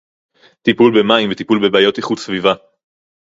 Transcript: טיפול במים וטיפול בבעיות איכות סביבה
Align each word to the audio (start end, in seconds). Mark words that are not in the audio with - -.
טיפול 0.61 0.99
במים 0.99 1.29
וטיפול 1.31 1.67
בבעיות 1.69 1.97
איכות 1.97 2.19
סביבה 2.19 2.53